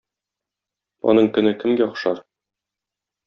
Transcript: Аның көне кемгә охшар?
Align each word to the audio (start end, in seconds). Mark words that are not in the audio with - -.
Аның 1.11 1.29
көне 1.37 1.53
кемгә 1.65 1.87
охшар? 1.91 2.23